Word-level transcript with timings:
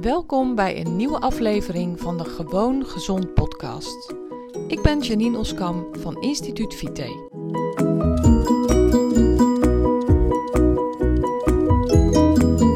Welkom 0.00 0.54
bij 0.54 0.80
een 0.80 0.96
nieuwe 0.96 1.20
aflevering 1.20 2.00
van 2.00 2.16
de 2.18 2.24
Gewoon 2.24 2.86
Gezond 2.86 3.34
podcast. 3.34 4.14
Ik 4.68 4.82
ben 4.82 5.00
Janine 5.00 5.38
Oskam 5.38 5.86
van 5.98 6.22
Instituut 6.22 6.74
Vite. 6.74 7.30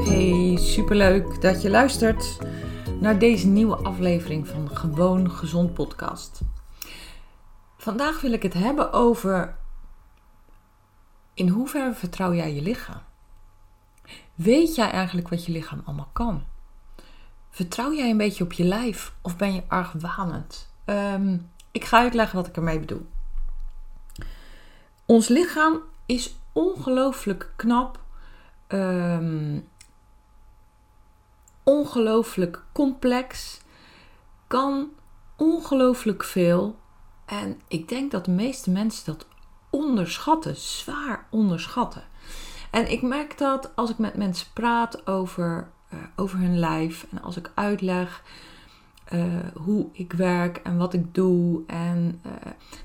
Hey, 0.05 0.57
superleuk 0.57 1.41
dat 1.41 1.63
je 1.63 1.71
luistert 1.71 2.39
naar 3.01 3.19
deze 3.19 3.47
nieuwe 3.47 3.77
aflevering 3.77 4.49
van 4.49 4.65
de 4.65 4.77
Gewoon 4.77 5.31
Gezond 5.31 5.75
podcast. 5.75 6.41
Vandaag 7.77 8.21
wil 8.21 8.33
ik 8.33 8.43
het 8.43 8.55
hebben 8.55 8.93
over 8.93 9.57
in 11.35 11.49
hoeverre 11.49 11.95
vertrouw 11.95 12.35
jij 12.35 12.55
je 12.55 12.63
lichaam? 12.63 13.03
Weet 14.35 14.75
jij 14.75 14.91
eigenlijk 14.91 15.29
wat 15.29 15.45
je 15.45 15.53
lichaam 15.53 15.83
allemaal 15.85 16.11
kan? 16.13 16.45
Vertrouw 17.51 17.93
jij 17.93 18.11
een 18.11 18.17
beetje 18.17 18.45
op 18.45 18.53
je 18.53 18.65
lijf 18.65 19.13
of 19.23 19.37
ben 19.37 19.55
je 19.55 19.63
argwanend? 19.69 20.69
Um, 20.85 21.51
ik 21.71 21.85
ga 21.85 21.99
uitleggen 21.99 22.37
wat 22.37 22.47
ik 22.47 22.57
ermee 22.57 22.81
bedoel. 22.81 23.07
Ons 25.07 25.29
lichaam 25.29 25.81
is 26.07 26.35
ongelooflijk 26.53 27.53
knap, 27.57 28.01
um, 28.69 29.69
ongelooflijk 31.63 32.65
complex, 32.73 33.61
kan 34.47 34.89
ongelooflijk 35.37 36.25
veel. 36.25 36.79
En 37.27 37.61
ik 37.69 37.89
denk 37.89 38.11
dat 38.11 38.25
de 38.25 38.31
meeste 38.31 38.71
mensen 38.71 39.05
dat 39.05 39.27
onderschatten, 39.71 40.57
zwaar 40.57 41.27
onderschatten. 41.31 42.03
En 42.71 42.91
ik 42.91 43.03
merk 43.03 43.39
dat 43.39 43.77
als 43.77 43.91
ik 43.91 43.99
met 43.99 44.15
mensen 44.15 44.47
praat 44.53 45.07
over 45.07 45.71
uh, 45.95 46.01
over 46.17 46.39
hun 46.39 46.59
lijf. 46.59 47.07
En 47.11 47.23
als 47.23 47.37
ik 47.37 47.51
uitleg 47.55 48.23
uh, 49.13 49.25
hoe 49.55 49.89
ik 49.93 50.13
werk 50.13 50.57
en 50.57 50.77
wat 50.77 50.95
ik 50.95 51.15
doe. 51.15 51.63
En 51.67 52.21
uh, 52.27 52.33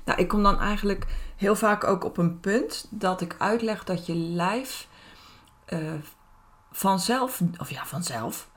nou, 0.04 0.18
ik 0.18 0.28
kom 0.28 0.42
dan 0.42 0.58
eigenlijk 0.58 1.06
heel 1.36 1.56
vaak 1.56 1.84
ook 1.84 2.04
op 2.04 2.16
een 2.16 2.40
punt 2.40 2.86
dat 2.90 3.20
ik 3.20 3.34
uitleg 3.38 3.84
dat 3.84 4.06
je 4.06 4.14
lijf 4.14 4.88
vanzelf, 6.70 7.42
of 7.58 7.70
ja, 7.70 7.86
vanzelf. 7.86 8.48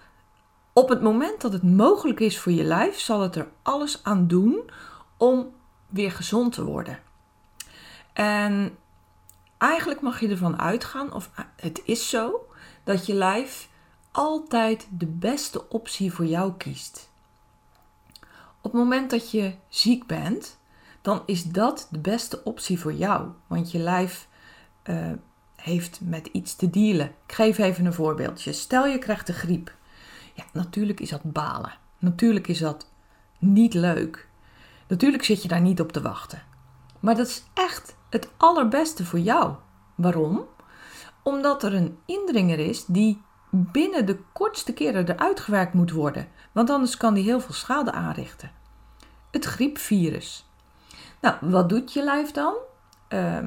Op 0.73 0.89
het 0.89 1.01
moment 1.01 1.41
dat 1.41 1.53
het 1.53 1.63
mogelijk 1.63 2.19
is 2.19 2.39
voor 2.39 2.51
je 2.51 2.63
lijf, 2.63 2.99
zal 2.99 3.21
het 3.21 3.35
er 3.35 3.47
alles 3.61 4.03
aan 4.03 4.27
doen 4.27 4.69
om 5.17 5.53
weer 5.87 6.11
gezond 6.11 6.53
te 6.53 6.63
worden. 6.63 6.99
En 8.13 8.77
eigenlijk 9.57 10.01
mag 10.01 10.19
je 10.19 10.27
ervan 10.27 10.59
uitgaan, 10.59 11.13
of 11.13 11.29
het 11.55 11.81
is 11.85 12.09
zo, 12.09 12.47
dat 12.83 13.05
je 13.05 13.13
lijf 13.13 13.69
altijd 14.11 14.87
de 14.91 15.05
beste 15.05 15.69
optie 15.69 16.13
voor 16.13 16.25
jou 16.25 16.53
kiest. 16.57 17.09
Op 18.61 18.71
het 18.71 18.81
moment 18.81 19.09
dat 19.09 19.31
je 19.31 19.53
ziek 19.67 20.07
bent, 20.07 20.57
dan 21.01 21.23
is 21.25 21.43
dat 21.43 21.87
de 21.91 21.99
beste 21.99 22.43
optie 22.43 22.79
voor 22.79 22.93
jou. 22.93 23.29
Want 23.47 23.71
je 23.71 23.77
lijf 23.77 24.27
uh, 24.83 25.11
heeft 25.55 25.99
met 26.01 26.27
iets 26.27 26.55
te 26.55 26.69
dealen. 26.69 27.05
Ik 27.25 27.33
geef 27.33 27.57
even 27.57 27.85
een 27.85 27.93
voorbeeldje. 27.93 28.53
Stel 28.53 28.85
je 28.85 28.97
krijgt 28.97 29.27
de 29.27 29.33
griep. 29.33 29.75
Ja, 30.33 30.43
natuurlijk 30.53 30.99
is 30.99 31.09
dat 31.09 31.23
balen. 31.23 31.77
Natuurlijk 31.97 32.47
is 32.47 32.59
dat 32.59 32.87
niet 33.37 33.73
leuk. 33.73 34.27
Natuurlijk 34.87 35.23
zit 35.23 35.41
je 35.41 35.47
daar 35.47 35.61
niet 35.61 35.81
op 35.81 35.91
te 35.91 36.01
wachten. 36.01 36.43
Maar 36.99 37.15
dat 37.15 37.27
is 37.27 37.43
echt 37.53 37.95
het 38.09 38.29
allerbeste 38.37 39.05
voor 39.05 39.19
jou. 39.19 39.55
Waarom? 39.95 40.45
Omdat 41.23 41.63
er 41.63 41.73
een 41.73 41.97
indringer 42.05 42.59
is 42.59 42.85
die 42.85 43.21
binnen 43.49 44.05
de 44.05 44.19
kortste 44.33 44.73
keren 44.73 45.09
eruit 45.09 45.39
gewerkt 45.39 45.73
moet 45.73 45.91
worden, 45.91 46.27
want 46.51 46.69
anders 46.69 46.97
kan 46.97 47.13
die 47.13 47.23
heel 47.23 47.39
veel 47.39 47.53
schade 47.53 47.91
aanrichten. 47.91 48.51
Het 49.31 49.45
griepvirus. 49.45 50.45
Nou, 51.21 51.35
wat 51.41 51.69
doet 51.69 51.93
je 51.93 52.03
lijf 52.03 52.31
dan? 52.31 52.53
Uh, 53.09 53.37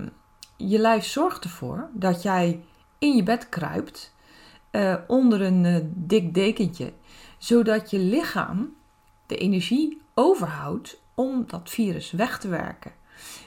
je 0.57 0.79
lijf 0.79 1.05
zorgt 1.05 1.45
ervoor 1.45 1.89
dat 1.93 2.23
jij 2.23 2.65
in 2.99 3.17
je 3.17 3.23
bed 3.23 3.49
kruipt 3.49 4.15
uh, 4.73 4.95
onder 5.07 5.43
een 5.43 5.65
uh, 5.65 5.77
dik 5.85 6.35
dekentje, 6.35 6.93
zodat 7.39 7.91
je 7.91 7.99
lichaam 7.99 8.77
de 9.27 9.37
energie 9.37 10.03
overhoudt 10.15 11.01
om 11.15 11.45
dat 11.47 11.71
virus 11.71 12.11
weg 12.11 12.39
te 12.39 12.49
werken. 12.49 12.93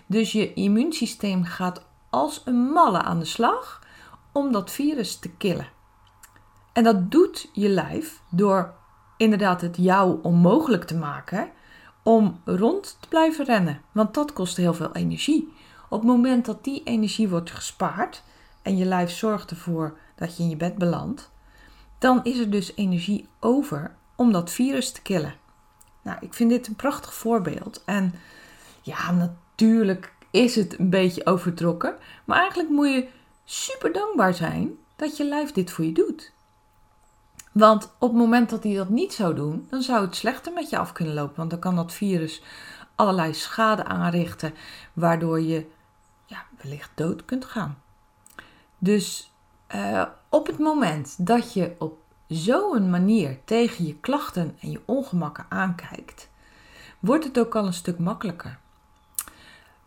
Dus 0.05 0.31
je 0.31 0.53
immuunsysteem 0.53 1.43
gaat 1.43 1.85
als 2.09 2.41
een 2.45 2.69
malle 2.69 3.01
aan 3.01 3.19
de 3.19 3.25
slag 3.25 3.83
om 4.31 4.51
dat 4.51 4.71
virus 4.71 5.19
te 5.19 5.29
killen. 5.29 5.73
En 6.75 6.83
dat 6.83 7.11
doet 7.11 7.49
je 7.53 7.69
lijf 7.69 8.21
door 8.29 8.73
inderdaad 9.17 9.61
het 9.61 9.77
jou 9.77 10.19
onmogelijk 10.21 10.83
te 10.83 10.95
maken 10.95 11.49
om 12.03 12.41
rond 12.45 12.97
te 12.99 13.07
blijven 13.07 13.45
rennen. 13.45 13.81
Want 13.91 14.13
dat 14.13 14.33
kost 14.33 14.57
heel 14.57 14.73
veel 14.73 14.95
energie. 14.95 15.53
Op 15.89 15.99
het 15.99 16.09
moment 16.09 16.45
dat 16.45 16.63
die 16.63 16.81
energie 16.83 17.29
wordt 17.29 17.51
gespaard 17.51 18.23
en 18.61 18.77
je 18.77 18.85
lijf 18.85 19.11
zorgt 19.11 19.49
ervoor 19.49 19.97
dat 20.15 20.37
je 20.37 20.43
in 20.43 20.49
je 20.49 20.55
bed 20.55 20.75
belandt, 20.77 21.31
dan 21.97 22.23
is 22.23 22.39
er 22.39 22.49
dus 22.49 22.75
energie 22.75 23.27
over 23.39 23.95
om 24.15 24.31
dat 24.31 24.51
virus 24.51 24.91
te 24.91 25.01
killen. 25.01 25.35
Nou, 26.01 26.17
ik 26.21 26.33
vind 26.33 26.49
dit 26.49 26.67
een 26.67 26.75
prachtig 26.75 27.13
voorbeeld. 27.13 27.83
En 27.85 28.13
ja, 28.81 29.11
natuurlijk 29.11 30.13
is 30.31 30.55
het 30.55 30.79
een 30.79 30.89
beetje 30.89 31.25
overtrokken, 31.25 31.95
maar 32.25 32.39
eigenlijk 32.39 32.69
moet 32.69 32.89
je 32.89 33.07
super 33.45 33.93
dankbaar 33.93 34.33
zijn 34.33 34.71
dat 34.95 35.17
je 35.17 35.23
lijf 35.23 35.51
dit 35.51 35.71
voor 35.71 35.85
je 35.85 35.91
doet. 35.91 36.33
Want 37.57 37.83
op 37.99 38.09
het 38.09 38.17
moment 38.17 38.49
dat 38.49 38.63
hij 38.63 38.73
dat 38.73 38.89
niet 38.89 39.13
zou 39.13 39.35
doen, 39.35 39.67
dan 39.69 39.81
zou 39.81 40.05
het 40.05 40.15
slechter 40.15 40.53
met 40.53 40.69
je 40.69 40.77
af 40.77 40.91
kunnen 40.91 41.13
lopen. 41.13 41.35
Want 41.35 41.49
dan 41.49 41.59
kan 41.59 41.75
dat 41.75 41.93
virus 41.93 42.43
allerlei 42.95 43.33
schade 43.33 43.83
aanrichten, 43.83 44.53
waardoor 44.93 45.41
je 45.41 45.65
ja, 46.25 46.45
wellicht 46.61 46.91
dood 46.95 47.25
kunt 47.25 47.45
gaan. 47.45 47.77
Dus 48.77 49.31
uh, 49.75 50.03
op 50.29 50.47
het 50.47 50.59
moment 50.59 51.25
dat 51.27 51.53
je 51.53 51.75
op 51.77 51.97
zo'n 52.27 52.89
manier 52.89 53.37
tegen 53.45 53.85
je 53.85 53.99
klachten 53.99 54.57
en 54.59 54.71
je 54.71 54.81
ongemakken 54.85 55.45
aankijkt, 55.49 56.29
wordt 56.99 57.23
het 57.23 57.39
ook 57.39 57.55
al 57.55 57.65
een 57.65 57.73
stuk 57.73 57.99
makkelijker. 57.99 58.59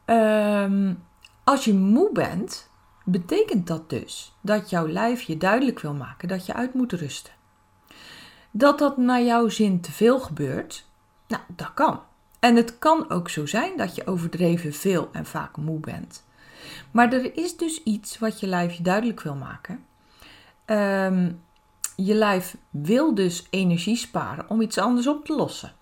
Um, 0.06 1.04
als 1.44 1.64
je 1.64 1.74
moe 1.74 2.12
bent, 2.12 2.70
betekent 3.04 3.66
dat 3.66 3.90
dus 3.90 4.36
dat 4.40 4.70
jouw 4.70 4.88
lijf 4.88 5.22
je 5.22 5.36
duidelijk 5.36 5.80
wil 5.80 5.94
maken 5.94 6.28
dat 6.28 6.46
je 6.46 6.54
uit 6.54 6.74
moet 6.74 6.92
rusten. 6.92 7.36
Dat 8.50 8.78
dat 8.78 8.97
naar 8.97 9.22
jouw 9.22 9.48
zin 9.48 9.81
te 9.81 9.92
veel 9.92 10.20
gebeurt, 10.20 10.86
nou, 11.26 11.42
dat 11.47 11.75
kan. 11.75 12.00
En 12.41 12.56
het 12.56 12.78
kan 12.78 13.10
ook 13.10 13.28
zo 13.28 13.47
zijn 13.47 13.76
dat 13.76 13.94
je 13.94 14.06
overdreven 14.06 14.72
veel 14.72 15.09
en 15.12 15.26
vaak 15.26 15.56
moe 15.56 15.81
bent. 15.81 16.25
Maar 16.91 17.12
er 17.12 17.36
is 17.36 17.56
dus 17.56 17.82
iets 17.82 18.19
wat 18.19 18.41
je 18.41 18.47
lijf 18.47 18.72
je 18.72 18.82
duidelijk 18.82 19.20
wil 19.20 19.34
maken. 19.34 19.84
Um, 20.66 21.42
je 21.97 22.14
lijf 22.14 22.56
wil 22.70 23.14
dus 23.14 23.47
energie 23.50 23.97
sparen 23.97 24.50
om 24.50 24.60
iets 24.60 24.78
anders 24.78 25.06
op 25.06 25.25
te 25.25 25.34
lossen. 25.34 25.72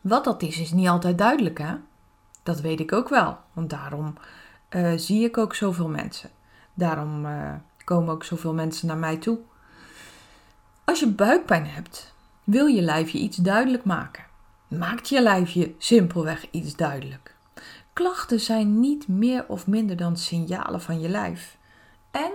Wat 0.00 0.24
dat 0.24 0.42
is, 0.42 0.58
is 0.58 0.72
niet 0.72 0.88
altijd 0.88 1.18
duidelijk, 1.18 1.58
hè? 1.58 1.74
Dat 2.42 2.60
weet 2.60 2.80
ik 2.80 2.92
ook 2.92 3.08
wel, 3.08 3.38
want 3.52 3.70
daarom 3.70 4.14
uh, 4.70 4.92
zie 4.96 5.24
ik 5.24 5.38
ook 5.38 5.54
zoveel 5.54 5.88
mensen. 5.88 6.30
Daarom 6.74 7.26
uh, 7.26 7.52
komen 7.84 8.14
ook 8.14 8.24
zoveel 8.24 8.54
mensen 8.54 8.86
naar 8.86 8.96
mij 8.96 9.16
toe. 9.16 9.38
Als 10.86 11.00
je 11.00 11.06
buikpijn 11.06 11.66
hebt, 11.66 12.14
wil 12.44 12.66
je 12.66 12.82
lijf 12.82 13.10
je 13.10 13.18
iets 13.18 13.36
duidelijk 13.36 13.84
maken. 13.84 14.24
Maakt 14.68 15.08
je 15.08 15.22
lijf 15.22 15.50
je 15.50 15.74
simpelweg 15.78 16.46
iets 16.50 16.76
duidelijk. 16.76 17.34
Klachten 17.92 18.40
zijn 18.40 18.80
niet 18.80 19.08
meer 19.08 19.44
of 19.48 19.66
minder 19.66 19.96
dan 19.96 20.16
signalen 20.16 20.80
van 20.80 21.00
je 21.00 21.08
lijf. 21.08 21.56
En, 22.10 22.32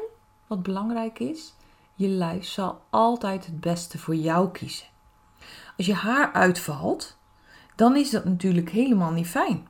wat 0.47 0.63
belangrijk 0.63 1.19
is, 1.19 1.53
je 1.95 2.07
lijf 2.07 2.45
zal 2.45 2.81
altijd 2.89 3.45
het 3.45 3.59
beste 3.59 3.97
voor 3.97 4.15
jou 4.15 4.51
kiezen. 4.51 4.87
Als 5.77 5.85
je 5.85 5.93
haar 5.93 6.31
uitvalt, 6.33 7.17
dan 7.75 7.95
is 7.95 8.09
dat 8.09 8.25
natuurlijk 8.25 8.69
helemaal 8.69 9.11
niet 9.11 9.27
fijn. 9.27 9.67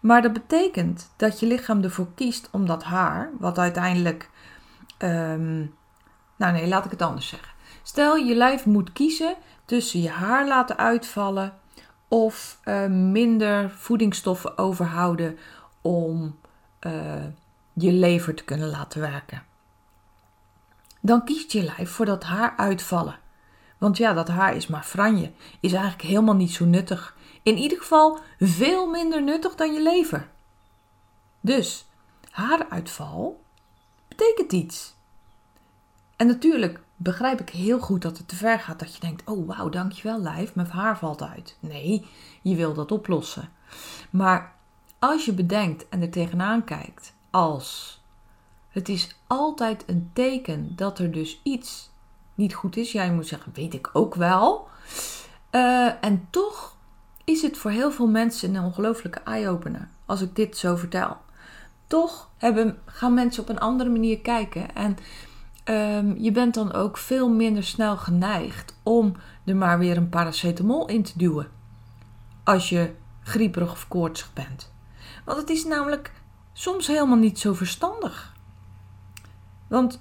Maar 0.00 0.22
dat 0.22 0.32
betekent 0.32 1.10
dat 1.16 1.40
je 1.40 1.46
lichaam 1.46 1.82
ervoor 1.82 2.08
kiest 2.14 2.48
om 2.52 2.66
dat 2.66 2.82
haar, 2.82 3.30
wat 3.38 3.58
uiteindelijk. 3.58 4.30
Um, 4.98 5.74
nou 6.36 6.52
nee, 6.52 6.68
laat 6.68 6.84
ik 6.84 6.90
het 6.90 7.02
anders 7.02 7.28
zeggen. 7.28 7.54
Stel 7.86 8.16
je 8.16 8.34
lijf 8.34 8.64
moet 8.64 8.92
kiezen 8.92 9.36
tussen 9.64 10.00
je 10.00 10.08
haar 10.08 10.46
laten 10.46 10.76
uitvallen 10.76 11.58
of 12.08 12.60
uh, 12.64 12.86
minder 12.86 13.70
voedingsstoffen 13.70 14.58
overhouden 14.58 15.38
om 15.80 16.38
uh, 16.80 17.24
je 17.72 17.92
lever 17.92 18.34
te 18.34 18.44
kunnen 18.44 18.68
laten 18.68 19.00
werken. 19.00 19.42
Dan 21.00 21.24
kiest 21.24 21.52
je 21.52 21.62
lijf 21.62 21.90
voor 21.90 22.04
dat 22.04 22.24
haar 22.24 22.54
uitvallen. 22.56 23.18
Want 23.78 23.96
ja, 23.96 24.12
dat 24.12 24.28
haar 24.28 24.56
is 24.56 24.66
maar 24.66 24.84
franje, 24.84 25.32
is 25.60 25.72
eigenlijk 25.72 26.08
helemaal 26.08 26.34
niet 26.34 26.52
zo 26.52 26.64
nuttig. 26.64 27.16
In 27.42 27.56
ieder 27.56 27.78
geval 27.78 28.18
veel 28.38 28.90
minder 28.90 29.22
nuttig 29.22 29.54
dan 29.54 29.72
je 29.72 29.82
lever. 29.82 30.28
Dus 31.40 31.86
haaruitval 32.30 33.40
betekent 34.08 34.52
iets. 34.52 34.94
En 36.16 36.26
natuurlijk 36.26 36.84
begrijp 36.96 37.40
ik 37.40 37.48
heel 37.48 37.78
goed 37.78 38.02
dat 38.02 38.18
het 38.18 38.28
te 38.28 38.36
ver 38.36 38.60
gaat. 38.60 38.78
Dat 38.78 38.94
je 38.94 39.00
denkt, 39.00 39.22
oh 39.24 39.46
wauw, 39.46 39.68
dankjewel 39.68 40.20
lijf, 40.20 40.54
mijn 40.54 40.68
haar 40.68 40.98
valt 40.98 41.22
uit. 41.22 41.56
Nee, 41.60 42.06
je 42.42 42.56
wil 42.56 42.74
dat 42.74 42.92
oplossen. 42.92 43.48
Maar 44.10 44.52
als 44.98 45.24
je 45.24 45.32
bedenkt 45.32 45.88
en 45.88 46.02
er 46.02 46.10
tegenaan 46.10 46.64
kijkt 46.64 47.14
als 47.30 48.00
het 48.68 48.88
is 48.88 49.16
altijd 49.26 49.84
een 49.86 50.10
teken 50.12 50.72
dat 50.76 50.98
er 50.98 51.12
dus 51.12 51.40
iets 51.42 51.90
niet 52.34 52.54
goed 52.54 52.76
is. 52.76 52.92
Jij 52.92 53.12
moet 53.12 53.26
zeggen, 53.26 53.52
weet 53.54 53.74
ik 53.74 53.90
ook 53.92 54.14
wel. 54.14 54.68
Uh, 55.50 56.04
en 56.04 56.26
toch 56.30 56.76
is 57.24 57.42
het 57.42 57.58
voor 57.58 57.70
heel 57.70 57.92
veel 57.92 58.06
mensen 58.06 58.54
een 58.54 58.64
ongelooflijke 58.64 59.20
eye-opener 59.20 59.88
als 60.06 60.20
ik 60.20 60.36
dit 60.36 60.56
zo 60.56 60.76
vertel. 60.76 61.16
Toch 61.86 62.30
hebben, 62.36 62.78
gaan 62.84 63.14
mensen 63.14 63.42
op 63.42 63.48
een 63.48 63.58
andere 63.58 63.90
manier 63.90 64.20
kijken. 64.20 64.74
En 64.74 64.96
um, 65.68 66.16
je 66.18 66.32
bent 66.32 66.54
dan 66.54 66.72
ook 66.72 66.96
veel 66.98 67.28
minder 67.28 67.64
snel 67.64 67.96
geneigd 67.96 68.78
om 68.82 69.16
er 69.44 69.56
maar 69.56 69.78
weer 69.78 69.96
een 69.96 70.08
paracetamol 70.08 70.88
in 70.88 71.02
te 71.02 71.12
duwen. 71.16 71.48
Als 72.44 72.68
je 72.68 72.94
grieperig 73.22 73.72
of 73.72 73.88
koortsig 73.88 74.32
bent. 74.32 74.72
Want 75.24 75.38
het 75.38 75.50
is 75.50 75.64
namelijk 75.64 76.12
soms 76.52 76.86
helemaal 76.86 77.16
niet 77.16 77.38
zo 77.38 77.54
verstandig. 77.54 78.34
Want 79.68 80.00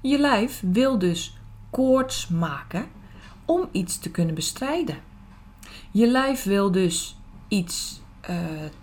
je 0.00 0.18
lijf 0.18 0.62
wil 0.64 0.98
dus 0.98 1.38
koorts 1.70 2.28
maken 2.28 2.86
om 3.44 3.68
iets 3.72 3.98
te 3.98 4.10
kunnen 4.10 4.34
bestrijden. 4.34 4.98
Je 5.90 6.06
lijf 6.06 6.44
wil 6.44 6.70
dus 6.70 7.16
iets 7.48 8.00
uh, 8.30 8.36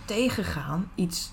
tegengaan, 0.06 0.92
iets 0.96 1.32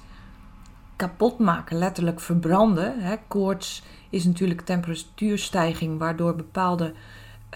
kapot 1.02 1.38
maken, 1.38 1.78
letterlijk 1.78 2.20
verbranden. 2.20 3.00
Hè. 3.00 3.16
Koorts 3.28 3.82
is 4.10 4.24
natuurlijk 4.24 4.60
temperatuurstijging 4.60 5.98
waardoor 5.98 6.36
bepaalde 6.36 6.92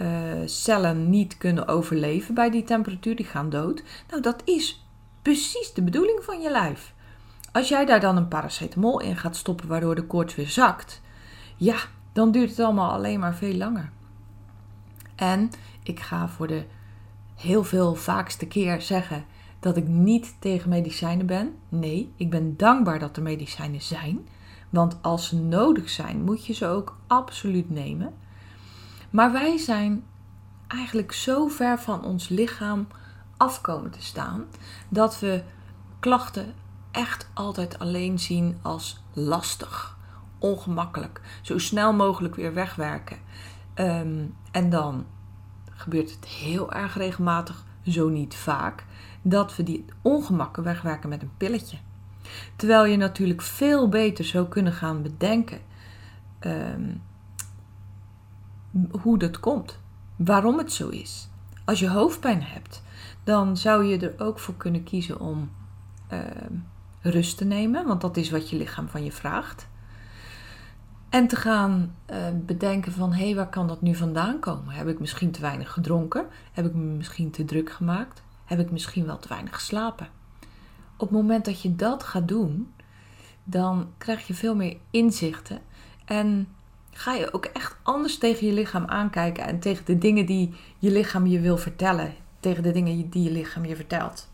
uh, 0.02 0.08
cellen 0.44 1.10
niet 1.10 1.36
kunnen 1.36 1.68
overleven 1.68 2.34
bij 2.34 2.50
die 2.50 2.62
temperatuur, 2.62 3.16
die 3.16 3.26
gaan 3.26 3.50
dood. 3.50 3.82
Nou, 4.10 4.22
dat 4.22 4.42
is 4.44 4.86
precies 5.22 5.72
de 5.72 5.82
bedoeling 5.82 6.20
van 6.22 6.40
je 6.40 6.50
lijf. 6.50 6.94
Als 7.52 7.68
jij 7.68 7.84
daar 7.84 8.00
dan 8.00 8.16
een 8.16 8.28
paracetamol 8.28 9.00
in 9.00 9.16
gaat 9.16 9.36
stoppen 9.36 9.68
waardoor 9.68 9.94
de 9.94 10.06
koorts 10.06 10.34
weer 10.34 10.48
zakt, 10.48 11.00
ja, 11.56 11.76
dan 12.12 12.30
duurt 12.30 12.50
het 12.50 12.60
allemaal 12.60 12.90
alleen 12.90 13.20
maar 13.20 13.34
veel 13.34 13.54
langer. 13.54 13.90
En 15.14 15.50
ik 15.82 16.00
ga 16.00 16.28
voor 16.28 16.46
de 16.46 16.64
heel 17.34 17.64
veel 17.64 17.94
vaakste 17.94 18.46
keer 18.46 18.80
zeggen 18.80 19.24
dat 19.60 19.76
ik 19.76 19.88
niet 19.88 20.34
tegen 20.38 20.68
medicijnen 20.68 21.26
ben. 21.26 21.54
Nee, 21.68 22.12
ik 22.16 22.30
ben 22.30 22.56
dankbaar 22.56 22.98
dat 22.98 23.16
er 23.16 23.22
medicijnen 23.22 23.82
zijn. 23.82 24.28
Want 24.70 24.98
als 25.02 25.28
ze 25.28 25.36
nodig 25.36 25.88
zijn, 25.88 26.22
moet 26.22 26.46
je 26.46 26.52
ze 26.52 26.66
ook 26.66 26.96
absoluut 27.06 27.70
nemen. 27.70 28.14
Maar 29.10 29.32
wij 29.32 29.58
zijn 29.58 30.04
eigenlijk 30.66 31.12
zo 31.12 31.48
ver 31.48 31.78
van 31.78 32.04
ons 32.04 32.28
lichaam 32.28 32.86
afkomen 33.36 33.90
te 33.90 34.02
staan 34.02 34.44
dat 34.88 35.20
we 35.20 35.42
klachten 36.00 36.54
echt 36.90 37.28
altijd 37.34 37.78
alleen 37.78 38.18
zien 38.18 38.58
als 38.62 39.02
lastig, 39.12 39.96
ongemakkelijk, 40.38 41.20
zo 41.42 41.58
snel 41.58 41.92
mogelijk 41.92 42.34
weer 42.34 42.54
wegwerken. 42.54 43.18
Ehm, 43.74 44.24
en 44.50 44.70
dan 44.70 45.06
gebeurt 45.70 46.10
het 46.10 46.24
heel 46.24 46.72
erg 46.72 46.96
regelmatig, 46.96 47.64
zo 47.86 48.08
niet 48.08 48.34
vaak, 48.34 48.84
dat 49.28 49.56
we 49.56 49.62
die 49.62 49.84
ongemakken 50.02 50.62
wegwerken 50.62 51.08
met 51.08 51.22
een 51.22 51.36
pilletje. 51.36 51.76
Terwijl 52.56 52.84
je 52.84 52.96
natuurlijk 52.96 53.42
veel 53.42 53.88
beter 53.88 54.24
zou 54.24 54.48
kunnen 54.48 54.72
gaan 54.72 55.02
bedenken 55.02 55.60
ehm, 56.38 56.94
hoe 58.90 59.18
dat 59.18 59.40
komt, 59.40 59.78
waarom 60.16 60.58
het 60.58 60.72
zo 60.72 60.88
is. 60.88 61.28
Als 61.64 61.80
je 61.80 61.88
hoofdpijn 61.88 62.42
hebt, 62.42 62.82
dan 63.24 63.56
zou 63.56 63.84
je 63.84 63.98
er 63.98 64.24
ook 64.24 64.38
voor 64.38 64.54
kunnen 64.56 64.82
kiezen 64.82 65.20
om 65.20 65.50
ehm, 66.08 66.54
rust 67.00 67.36
te 67.36 67.44
nemen, 67.44 67.86
want 67.86 68.00
dat 68.00 68.16
is 68.16 68.30
wat 68.30 68.50
je 68.50 68.56
lichaam 68.56 68.88
van 68.88 69.04
je 69.04 69.12
vraagt. 69.12 69.68
En 71.08 71.26
te 71.26 71.36
gaan 71.36 71.94
uh, 72.10 72.16
bedenken 72.46 72.92
van 72.92 73.12
hé, 73.12 73.24
hey, 73.24 73.34
waar 73.34 73.48
kan 73.48 73.66
dat 73.66 73.80
nu 73.82 73.94
vandaan 73.94 74.38
komen? 74.38 74.74
Heb 74.74 74.88
ik 74.88 75.00
misschien 75.00 75.30
te 75.30 75.40
weinig 75.40 75.72
gedronken? 75.72 76.26
Heb 76.52 76.66
ik 76.66 76.74
me 76.74 76.82
misschien 76.82 77.30
te 77.30 77.44
druk 77.44 77.72
gemaakt? 77.72 78.22
Heb 78.46 78.58
ik 78.58 78.70
misschien 78.70 79.06
wel 79.06 79.18
te 79.18 79.28
weinig 79.28 79.54
geslapen? 79.54 80.08
Op 80.92 81.08
het 81.08 81.10
moment 81.10 81.44
dat 81.44 81.62
je 81.62 81.76
dat 81.76 82.02
gaat 82.02 82.28
doen, 82.28 82.72
dan 83.44 83.88
krijg 83.98 84.26
je 84.26 84.34
veel 84.34 84.54
meer 84.54 84.76
inzichten 84.90 85.60
en 86.04 86.48
ga 86.90 87.12
je 87.12 87.32
ook 87.32 87.44
echt 87.44 87.76
anders 87.82 88.18
tegen 88.18 88.46
je 88.46 88.52
lichaam 88.52 88.84
aankijken 88.84 89.44
en 89.44 89.60
tegen 89.60 89.84
de 89.84 89.98
dingen 89.98 90.26
die 90.26 90.54
je 90.78 90.90
lichaam 90.90 91.26
je 91.26 91.40
wil 91.40 91.58
vertellen, 91.58 92.14
tegen 92.40 92.62
de 92.62 92.72
dingen 92.72 93.10
die 93.10 93.22
je 93.22 93.30
lichaam 93.30 93.64
je 93.64 93.76
vertelt. 93.76 94.28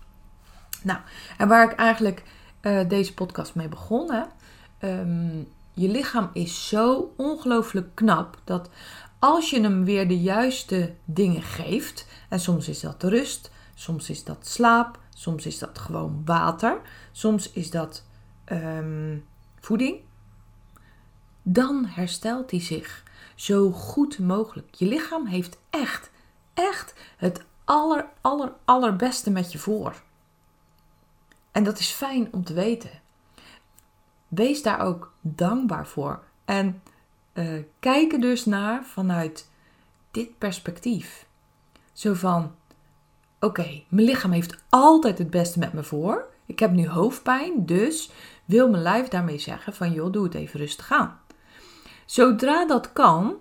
Nou, 0.82 0.99
en 1.38 1.49
waar 1.49 1.70
ik 1.70 1.79
eigenlijk 1.79 2.23
uh, 2.62 2.88
deze 2.88 3.14
podcast 3.14 3.55
mee 3.55 3.69
begonnen. 3.69 4.29
Um, 4.85 5.49
je 5.75 5.88
lichaam 5.88 6.31
is 6.32 6.69
zo 6.69 7.12
ongelooflijk 7.17 7.94
knap 7.94 8.41
dat 8.44 8.69
als 9.19 9.50
je 9.50 9.61
hem 9.61 9.85
weer 9.85 10.09
de 10.09 10.20
juiste 10.20 10.94
dingen 11.05 11.43
geeft, 11.43 12.06
en 12.29 12.41
soms 12.41 12.69
is 12.69 12.81
dat 12.81 13.03
rust, 13.03 13.50
soms 13.82 14.11
is 14.11 14.25
dat 14.25 14.46
slaap, 14.46 14.99
soms 15.14 15.46
is 15.46 15.58
dat 15.58 15.79
gewoon 15.79 16.23
water, 16.25 16.81
soms 17.12 17.52
is 17.52 17.70
dat 17.70 18.05
um, 18.52 19.26
voeding, 19.61 20.00
dan 21.43 21.84
herstelt 21.84 22.50
hij 22.50 22.61
zich 22.61 23.02
zo 23.34 23.70
goed 23.70 24.19
mogelijk. 24.19 24.75
Je 24.75 24.87
lichaam 24.87 25.26
heeft 25.26 25.58
echt, 25.70 26.11
echt 26.55 26.94
het 27.17 27.44
aller, 27.64 28.08
aller, 28.20 28.52
allerbeste 28.64 29.31
met 29.31 29.52
je 29.52 29.58
voor. 29.58 30.02
En 31.50 31.64
dat 31.64 31.78
is 31.78 31.90
fijn 31.90 32.32
om 32.32 32.44
te 32.44 32.55
weten. 32.55 32.90
Wees 34.28 34.62
daar 34.62 34.81
ook 34.81 35.12
dankbaar 35.20 35.87
voor. 35.87 36.23
En 36.44 36.82
uh, 37.32 37.62
kijk 37.78 38.12
er 38.12 38.20
dus 38.20 38.44
naar 38.44 38.85
vanuit 38.85 39.50
dit 40.11 40.38
perspectief. 40.38 41.26
Zo 41.93 42.14
van: 42.14 42.55
oké, 43.42 43.82
mijn 43.88 44.06
lichaam 44.06 44.30
heeft 44.30 44.64
altijd 44.68 45.18
het 45.18 45.30
beste 45.30 45.58
met 45.58 45.72
me 45.72 45.82
voor. 45.82 46.26
Ik 46.46 46.58
heb 46.58 46.70
nu 46.70 46.88
hoofdpijn, 46.88 47.66
dus 47.66 48.10
wil 48.44 48.70
mijn 48.70 48.82
lijf 48.82 49.08
daarmee 49.08 49.38
zeggen: 49.38 49.74
van 49.74 49.92
joh, 49.92 50.12
doe 50.12 50.24
het 50.24 50.34
even 50.34 50.60
rustig 50.60 50.92
aan. 50.92 51.20
Zodra 52.06 52.66
dat 52.66 52.92
kan, 52.92 53.36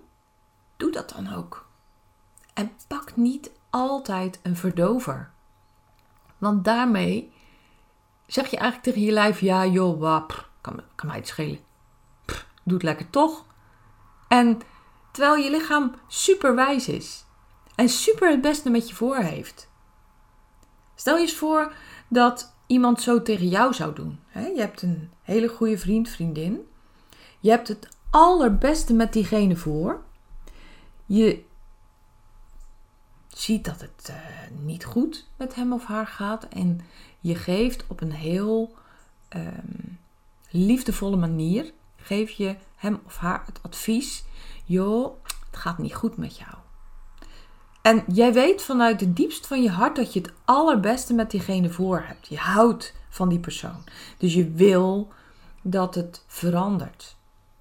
doe 0.76 0.90
dat 0.90 1.12
dan 1.16 1.34
ook. 1.34 1.68
En 2.54 2.72
pak 2.88 3.16
niet 3.16 3.50
altijd 3.70 4.40
een 4.42 4.56
verdover. 4.56 5.30
Want 6.38 6.64
daarmee 6.64 7.32
zeg 8.26 8.50
je 8.50 8.56
eigenlijk 8.56 8.84
tegen 8.84 9.06
je 9.06 9.12
lijf: 9.12 9.40
ja, 9.40 9.66
joh, 9.66 10.00
wap, 10.00 10.48
kan, 10.60 10.80
kan 10.94 11.08
mij 11.08 11.16
het 11.16 11.28
schelen. 11.28 11.60
Pff, 12.24 12.46
doe 12.62 12.74
het 12.74 12.82
lekker 12.82 13.10
toch. 13.10 13.44
En 14.28 14.60
terwijl 15.10 15.36
je 15.36 15.50
lichaam 15.50 15.94
super 16.06 16.54
wijs 16.54 16.88
is 16.88 17.24
en 17.74 17.88
super 17.88 18.30
het 18.30 18.40
beste 18.40 18.70
met 18.70 18.88
je 18.88 18.94
voor 18.94 19.16
heeft. 19.16 19.70
Stel 21.02 21.16
je 21.16 21.22
eens 21.22 21.34
voor 21.34 21.72
dat 22.08 22.54
iemand 22.66 23.00
zo 23.00 23.22
tegen 23.22 23.48
jou 23.48 23.74
zou 23.74 23.94
doen. 23.94 24.20
Je 24.32 24.60
hebt 24.60 24.82
een 24.82 25.10
hele 25.22 25.48
goede 25.48 25.78
vriend, 25.78 26.08
vriendin. 26.08 26.68
Je 27.40 27.50
hebt 27.50 27.68
het 27.68 27.88
allerbeste 28.10 28.94
met 28.94 29.12
diegene 29.12 29.56
voor. 29.56 30.02
Je 31.06 31.44
ziet 33.28 33.64
dat 33.64 33.80
het 33.80 34.08
uh, 34.10 34.16
niet 34.64 34.84
goed 34.84 35.28
met 35.36 35.54
hem 35.54 35.72
of 35.72 35.84
haar 35.84 36.06
gaat. 36.06 36.48
En 36.48 36.80
je 37.20 37.34
geeft 37.34 37.84
op 37.86 38.00
een 38.00 38.12
heel 38.12 38.74
um, 39.36 39.98
liefdevolle 40.50 41.16
manier, 41.16 41.72
geef 41.96 42.30
je 42.30 42.56
hem 42.76 43.00
of 43.06 43.16
haar 43.16 43.42
het 43.46 43.58
advies: 43.62 44.24
joh, 44.64 45.14
het 45.22 45.56
gaat 45.56 45.78
niet 45.78 45.94
goed 45.94 46.16
met 46.16 46.36
jou. 46.36 46.54
En 47.82 48.04
jij 48.06 48.32
weet 48.32 48.62
vanuit 48.62 48.98
de 48.98 49.12
diepst 49.12 49.46
van 49.46 49.62
je 49.62 49.70
hart 49.70 49.96
dat 49.96 50.12
je 50.12 50.20
het 50.20 50.32
allerbeste 50.44 51.14
met 51.14 51.30
diegene 51.30 51.70
voor 51.70 52.00
hebt. 52.00 52.28
Je 52.28 52.36
houdt 52.36 52.94
van 53.08 53.28
die 53.28 53.40
persoon. 53.40 53.84
Dus 54.18 54.34
je 54.34 54.50
wil 54.50 55.12
dat 55.62 55.94
het 55.94 56.24
verandert. 56.26 57.16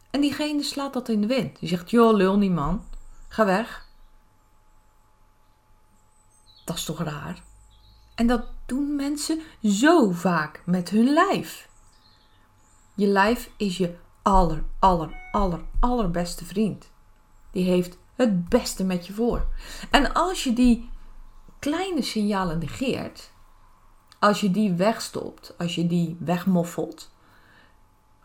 En 0.10 0.22
diegene 0.22 0.64
slaat 0.64 0.94
dat 0.94 1.10
in 1.10 1.22
de 1.22 1.28
wind. 1.28 1.60
Die 1.60 1.70
zegt: 1.70 1.90
joh, 1.90 2.16
lul 2.16 2.38
niet 2.38 2.52
man, 2.52 2.86
ga 3.28 3.46
weg. 3.46 3.90
Dat 6.66 6.76
is 6.76 6.84
toch 6.84 7.00
raar? 7.00 7.42
En 8.16 8.28
dat 8.28 8.44
doen 8.66 8.96
mensen 8.96 9.42
zo 9.64 10.12
vaak 10.12 10.62
met 10.66 10.90
hun 10.90 11.14
lijf. 11.14 11.70
Je 12.96 13.08
lijf 13.08 13.50
is 13.58 13.78
je 13.78 13.96
aller, 14.22 14.64
aller, 14.80 15.22
aller, 15.32 15.62
allerbeste 15.80 16.46
vriend. 16.46 16.92
Die 17.52 17.64
heeft 17.64 17.98
het 18.16 18.50
beste 18.50 18.84
met 18.84 19.08
je 19.08 19.14
voor. 19.14 19.48
En 19.92 20.14
als 20.14 20.44
je 20.44 20.54
die 20.54 20.90
kleine 21.60 22.02
signalen 22.02 22.60
negeert, 22.60 23.32
als 24.20 24.42
je 24.42 24.52
die 24.52 24.74
wegstopt, 24.74 25.58
als 25.58 25.76
je 25.76 25.88
die 25.88 26.18
wegmoffelt, 26.20 27.12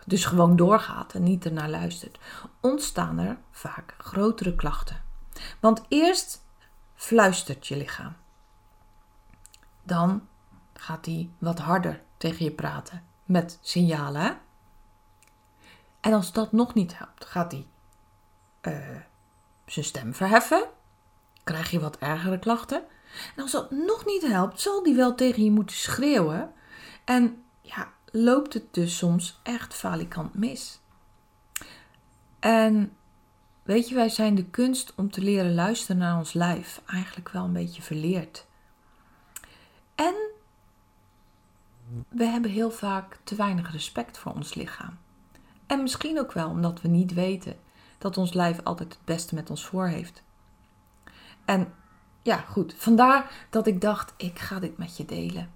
dus 0.07 0.25
gewoon 0.25 0.57
doorgaat 0.57 1.15
en 1.15 1.23
niet 1.23 1.45
ernaar 1.45 1.71
luistert, 1.71 2.19
ontstaan 2.61 3.19
er 3.19 3.39
vaak 3.51 3.95
grotere 3.99 4.55
klachten. 4.55 5.03
Want 5.61 5.83
eerst 5.89 6.45
fluistert 6.95 7.67
je 7.67 7.77
lichaam. 7.77 8.17
Dan 9.83 10.29
gaat 10.73 11.07
hij 11.07 11.31
wat 11.39 11.59
harder 11.59 12.03
tegen 12.17 12.45
je 12.45 12.51
praten 12.51 13.05
met 13.25 13.59
signalen. 13.61 14.39
En 16.01 16.13
als 16.13 16.33
dat 16.33 16.53
nog 16.53 16.75
niet 16.75 16.99
helpt, 16.99 17.25
gaat 17.25 17.53
hij 17.53 17.67
uh, 18.63 19.01
zijn 19.67 19.85
stem 19.85 20.15
verheffen. 20.15 20.69
Krijg 21.45 21.71
je 21.71 21.81
wat 21.81 21.99
ergere 21.99 22.39
klachten. 22.39 22.83
En 23.37 23.43
als 23.43 23.51
dat 23.51 23.71
nog 23.71 24.05
niet 24.05 24.27
helpt, 24.27 24.61
zal 24.61 24.83
die 24.83 24.95
wel 24.95 25.15
tegen 25.15 25.45
je 25.45 25.51
moeten 25.51 25.77
schreeuwen. 25.77 26.53
En 27.05 27.45
ja, 27.61 27.93
loopt 28.13 28.55
het 28.55 28.75
dus 28.75 28.97
soms 28.97 29.41
echt 29.43 29.75
falikant 29.75 30.35
mis. 30.35 30.81
En 32.39 32.97
weet 33.63 33.89
je, 33.89 33.95
wij 33.95 34.09
zijn 34.09 34.35
de 34.35 34.45
kunst 34.45 34.95
om 34.97 35.11
te 35.11 35.21
leren 35.21 35.55
luisteren 35.55 35.99
naar 35.99 36.19
ons 36.19 36.33
lijf 36.33 36.83
eigenlijk 36.87 37.29
wel 37.29 37.45
een 37.45 37.53
beetje 37.53 37.83
verleerd. 37.83 38.47
En 39.95 40.15
we 42.09 42.25
hebben 42.25 42.51
heel 42.51 42.71
vaak 42.71 43.19
te 43.25 43.35
weinig 43.35 43.73
respect 43.73 44.19
voor 44.19 44.33
ons 44.33 44.55
lichaam. 44.55 44.99
En 45.67 45.83
misschien 45.83 46.19
ook 46.19 46.33
wel 46.33 46.49
omdat 46.49 46.81
we 46.81 46.89
niet 46.89 47.15
weten 47.15 47.57
dat 47.99 48.19
ons 48.19 48.33
lijf 48.33 48.61
altijd 48.63 48.93
het 48.93 49.05
beste 49.05 49.35
met 49.35 49.51
ons 49.51 49.67
voor 49.67 49.87
heeft. 49.87 50.23
En 51.45 51.73
ja, 52.23 52.37
goed, 52.37 52.75
vandaar 52.77 53.47
dat 53.51 53.67
ik 53.67 53.81
dacht, 53.81 54.15
ik 54.17 54.39
ga 54.39 54.59
dit 54.59 54.79
met 54.79 54.97
je 54.97 55.05
delen. 55.05 55.51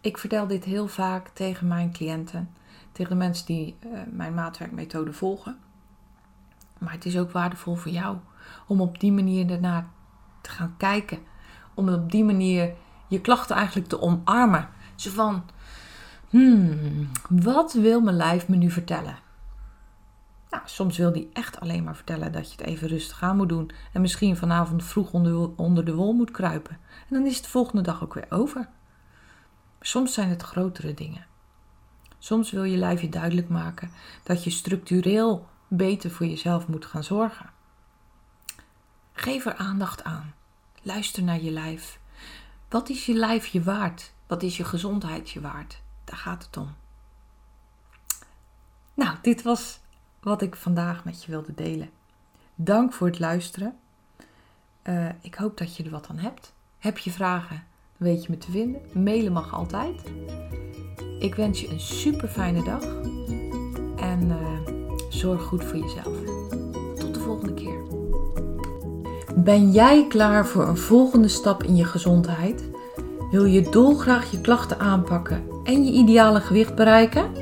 Ik 0.00 0.18
vertel 0.18 0.46
dit 0.46 0.64
heel 0.64 0.88
vaak 0.88 1.28
tegen 1.28 1.66
mijn 1.66 1.92
cliënten, 1.92 2.54
tegen 2.92 3.10
de 3.10 3.18
mensen 3.18 3.46
die 3.46 3.76
uh, 3.86 4.00
mijn 4.10 4.34
maatwerkmethode 4.34 5.12
volgen. 5.12 5.58
Maar 6.78 6.92
het 6.92 7.04
is 7.04 7.18
ook 7.18 7.30
waardevol 7.30 7.74
voor 7.74 7.92
jou 7.92 8.16
om 8.66 8.80
op 8.80 9.00
die 9.00 9.12
manier 9.12 9.50
ernaar 9.50 9.86
te 10.40 10.50
gaan 10.50 10.74
kijken. 10.76 11.18
Om 11.74 11.88
op 11.88 12.10
die 12.10 12.24
manier 12.24 12.74
je 13.08 13.20
klachten 13.20 13.56
eigenlijk 13.56 13.88
te 13.88 14.00
omarmen. 14.00 14.68
Zo 14.94 15.10
van, 15.10 15.44
hmm, 16.28 17.10
wat 17.28 17.72
wil 17.72 18.00
mijn 18.00 18.16
lijf 18.16 18.48
me 18.48 18.56
nu 18.56 18.70
vertellen? 18.70 19.16
Nou, 20.52 20.64
soms 20.66 20.96
wil 20.96 21.12
die 21.12 21.30
echt 21.32 21.60
alleen 21.60 21.84
maar 21.84 21.96
vertellen 21.96 22.32
dat 22.32 22.52
je 22.52 22.56
het 22.56 22.66
even 22.66 22.88
rustig 22.88 23.22
aan 23.22 23.36
moet 23.36 23.48
doen. 23.48 23.70
En 23.92 24.00
misschien 24.00 24.36
vanavond 24.36 24.84
vroeg 24.84 25.12
onder, 25.56 25.84
de 25.84 25.94
wol 25.94 26.12
moet 26.12 26.30
kruipen. 26.30 26.78
En 27.08 27.14
dan 27.16 27.26
is 27.26 27.34
het 27.34 27.44
de 27.44 27.50
volgende 27.50 27.82
dag 27.82 28.02
ook 28.02 28.14
weer 28.14 28.26
over. 28.28 28.68
Soms 29.80 30.14
zijn 30.14 30.28
het 30.28 30.42
grotere 30.42 30.94
dingen. 30.94 31.26
Soms 32.18 32.50
wil 32.50 32.64
je 32.64 32.76
lijf 32.76 33.00
je 33.00 33.08
duidelijk 33.08 33.48
maken 33.48 33.90
dat 34.22 34.44
je 34.44 34.50
structureel 34.50 35.48
beter 35.68 36.10
voor 36.10 36.26
jezelf 36.26 36.66
moet 36.68 36.86
gaan 36.86 37.04
zorgen. 37.04 37.50
Geef 39.12 39.46
er 39.46 39.54
aandacht 39.54 40.04
aan. 40.04 40.34
Luister 40.82 41.22
naar 41.22 41.42
je 41.42 41.50
lijf. 41.50 41.98
Wat 42.68 42.88
is 42.88 43.06
je 43.06 43.14
lijf 43.14 43.46
je 43.46 43.62
waard? 43.62 44.12
Wat 44.26 44.42
is 44.42 44.56
je 44.56 44.64
gezondheid 44.64 45.30
je 45.30 45.40
waard? 45.40 45.82
Daar 46.04 46.16
gaat 46.16 46.44
het 46.44 46.56
om. 46.56 46.74
Nou, 48.94 49.16
dit 49.22 49.42
was 49.42 49.80
wat 50.22 50.42
ik 50.42 50.56
vandaag 50.56 51.04
met 51.04 51.24
je 51.24 51.30
wilde 51.30 51.54
delen. 51.54 51.90
Dank 52.54 52.92
voor 52.92 53.06
het 53.06 53.18
luisteren. 53.18 53.76
Uh, 54.88 55.08
ik 55.20 55.34
hoop 55.34 55.58
dat 55.58 55.76
je 55.76 55.84
er 55.84 55.90
wat 55.90 56.06
aan 56.10 56.18
hebt. 56.18 56.52
Heb 56.78 56.98
je 56.98 57.10
vragen? 57.10 57.64
Weet 57.96 58.24
je 58.24 58.30
me 58.30 58.38
te 58.38 58.50
vinden. 58.50 58.80
Mailen 58.92 59.32
mag 59.32 59.54
altijd. 59.54 60.02
Ik 61.18 61.34
wens 61.34 61.60
je 61.60 61.68
een 61.68 61.80
super 61.80 62.28
fijne 62.28 62.64
dag. 62.64 62.82
En 63.96 64.22
uh, 64.22 64.58
zorg 65.08 65.42
goed 65.42 65.64
voor 65.64 65.78
jezelf. 65.78 66.16
Tot 66.98 67.14
de 67.14 67.20
volgende 67.20 67.54
keer. 67.54 67.80
Ben 69.36 69.70
jij 69.70 70.06
klaar 70.08 70.46
voor 70.46 70.68
een 70.68 70.76
volgende 70.76 71.28
stap 71.28 71.62
in 71.62 71.76
je 71.76 71.84
gezondheid? 71.84 72.70
Wil 73.30 73.44
je 73.44 73.70
dolgraag 73.70 74.30
je 74.30 74.40
klachten 74.40 74.78
aanpakken 74.78 75.44
en 75.64 75.84
je 75.84 75.92
ideale 75.92 76.40
gewicht 76.40 76.74
bereiken? 76.74 77.41